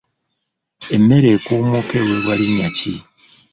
Emmere 0.95 1.27
ekuumuuka 1.35 1.95
eweebwa 2.01 2.33
linnya 2.39 2.69
ki? 2.77 2.93